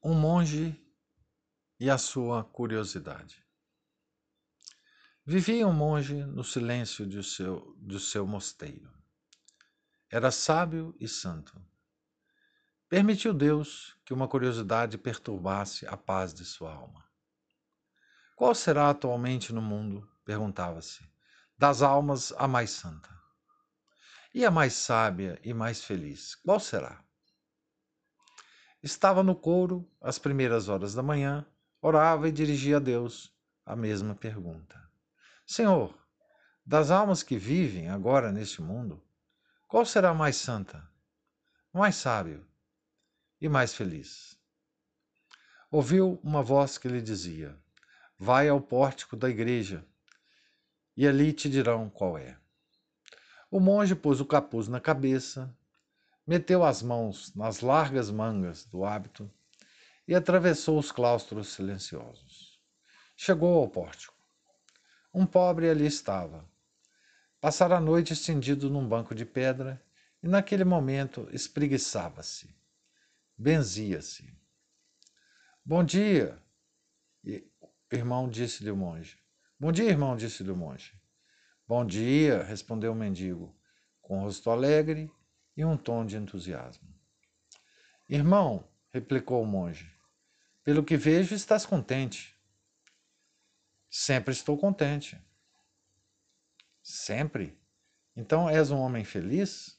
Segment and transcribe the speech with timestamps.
[0.00, 0.80] Um monge
[1.80, 3.44] e a sua curiosidade.
[5.26, 8.88] Vivia um monge no silêncio de seu, de seu mosteiro.
[10.08, 11.60] Era sábio e santo.
[12.88, 17.04] Permitiu Deus que uma curiosidade perturbasse a paz de sua alma.
[18.36, 21.04] Qual será atualmente no mundo, perguntava-se,
[21.58, 23.10] das almas a mais santa?
[24.32, 27.04] E a mais sábia e mais feliz, qual será?
[28.82, 31.44] Estava no couro, às primeiras horas da manhã,
[31.82, 33.32] orava e dirigia a Deus
[33.66, 34.80] a mesma pergunta:
[35.44, 35.94] Senhor,
[36.64, 39.02] das almas que vivem agora neste mundo,
[39.66, 40.88] qual será mais santa,
[41.72, 42.46] mais sábio
[43.40, 44.38] e mais feliz?
[45.70, 47.58] Ouviu uma voz que lhe dizia:
[48.16, 49.84] Vai ao pórtico da igreja
[50.96, 52.38] e ali te dirão qual é.
[53.50, 55.54] O monge pôs o capuz na cabeça,
[56.28, 59.32] meteu as mãos nas largas mangas do hábito
[60.06, 62.60] e atravessou os claustros silenciosos.
[63.16, 64.14] Chegou ao pórtico.
[65.12, 66.46] Um pobre ali estava.
[67.40, 69.82] Passara a noite estendido num banco de pedra
[70.22, 72.54] e naquele momento espreguiçava-se.
[73.34, 74.30] Benzia-se.
[75.64, 76.38] Bom dia,
[77.90, 79.18] irmão, disse-lhe o monge.
[79.58, 80.92] Bom dia, irmão, disse-lhe o monge.
[81.66, 83.56] Bom dia, respondeu o mendigo,
[84.02, 85.10] com rosto alegre
[85.58, 86.88] e um tom de entusiasmo.
[88.08, 89.92] Irmão, replicou o monge,
[90.62, 92.32] pelo que vejo estás contente.
[93.90, 95.20] Sempre estou contente.
[96.80, 97.60] Sempre?
[98.14, 99.76] Então és um homem feliz?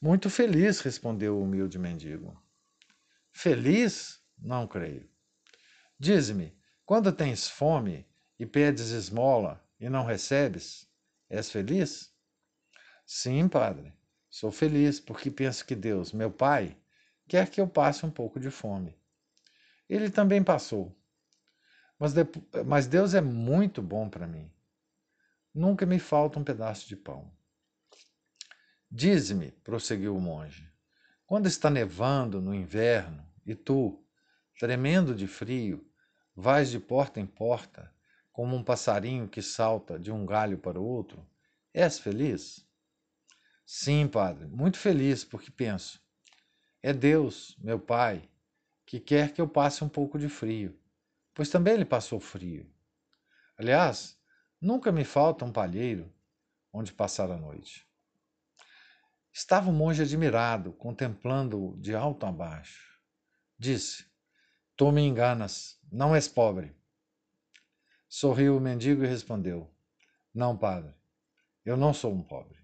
[0.00, 2.40] Muito feliz, respondeu o humilde mendigo.
[3.32, 4.22] Feliz?
[4.38, 5.10] Não creio.
[5.98, 10.88] Dize-me, quando tens fome e pedes esmola e não recebes,
[11.28, 12.14] és feliz?
[13.04, 13.92] Sim, padre.
[14.30, 16.76] Sou feliz porque penso que Deus, meu Pai,
[17.26, 18.96] quer que eu passe um pouco de fome.
[19.88, 20.94] Ele também passou.
[21.98, 22.12] Mas,
[22.66, 24.50] mas Deus é muito bom para mim.
[25.54, 27.32] Nunca me falta um pedaço de pão.
[28.90, 30.72] Dize-me, prosseguiu o monge,
[31.26, 34.02] quando está nevando no inverno e tu,
[34.58, 35.86] tremendo de frio,
[36.34, 37.92] vais de porta em porta,
[38.32, 41.28] como um passarinho que salta de um galho para o outro,
[41.74, 42.67] és feliz?
[43.70, 46.00] Sim, Padre, muito feliz, porque penso:
[46.82, 48.26] é Deus, meu Pai,
[48.86, 50.74] que quer que eu passe um pouco de frio,
[51.34, 52.66] pois também ele passou frio.
[53.58, 54.18] Aliás,
[54.58, 56.10] nunca me falta um palheiro
[56.72, 57.86] onde passar a noite.
[59.30, 62.98] Estava o monge admirado, contemplando-o de alto a baixo.
[63.58, 64.10] Disse:
[64.78, 66.74] Tu me enganas, não és pobre.
[68.08, 69.70] Sorriu o mendigo e respondeu:
[70.32, 70.94] Não, padre,
[71.66, 72.57] eu não sou um pobre.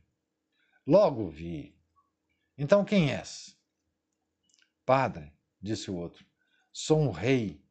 [0.87, 1.75] Logo vi.
[2.59, 3.57] Então quem és?
[4.85, 6.27] Padre, disse o outro,
[6.71, 7.65] sou um rei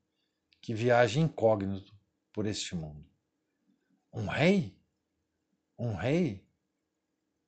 [0.60, 1.96] que viaja incógnito
[2.32, 3.08] por este mundo.
[4.12, 4.76] Um rei?
[5.78, 6.44] Um rei?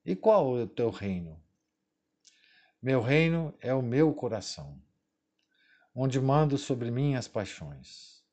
[0.05, 1.41] E qual é o teu reino?
[2.79, 4.79] Meu reino é o meu coração,
[5.95, 8.23] onde mando sobre mim as paixões.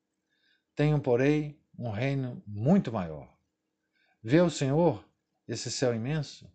[0.74, 3.34] Tenho, porém, um reino muito maior.
[4.22, 5.08] Vê o Senhor
[5.48, 6.52] esse céu imenso?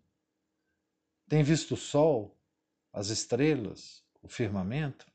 [1.28, 2.40] Tem visto o sol,
[2.90, 5.06] as estrelas, o firmamento?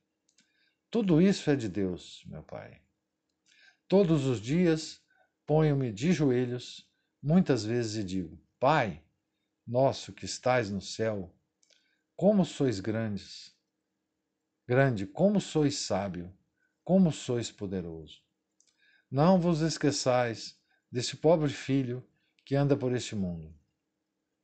[0.91, 2.79] Tudo isso é de Deus, meu Pai.
[3.88, 5.02] Todos os dias
[5.44, 6.88] ponho-me de joelhos,
[7.22, 9.03] muitas vezes e digo: Pai,
[9.66, 11.35] nosso que estais no céu,
[12.16, 13.56] como sois grandes,
[14.68, 16.31] grande, como sois sábio,
[16.84, 18.22] como sois poderoso.
[19.09, 20.59] Não vos esqueçais
[20.91, 22.07] desse pobre filho
[22.46, 23.52] que anda por este mundo.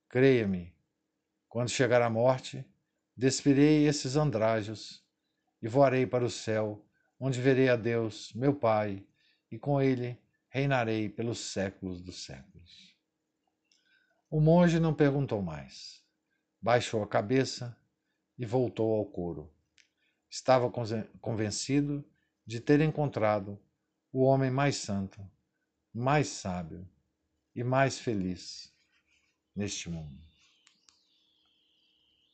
[0.07, 0.75] Creia-me,
[1.49, 2.63] quando chegar a morte,
[3.17, 5.03] despirei esses andrajos
[5.61, 6.85] e voarei para o céu,
[7.19, 9.03] onde verei a Deus, meu Pai,
[9.51, 10.17] e com ele
[10.47, 12.95] reinarei pelos séculos dos séculos.
[14.29, 16.03] O monge não perguntou mais.
[16.61, 17.75] Baixou a cabeça
[18.37, 19.51] e voltou ao coro.
[20.29, 20.71] Estava
[21.19, 22.07] convencido
[22.45, 23.59] de ter encontrado
[24.11, 25.19] o homem mais santo,
[25.91, 26.87] mais sábio
[27.55, 28.71] e mais feliz
[29.55, 30.28] neste mundo.